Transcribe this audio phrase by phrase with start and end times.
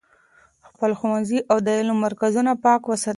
[0.67, 3.09] خپل ښوونځي او د علم مرکزونه پاک وساتئ.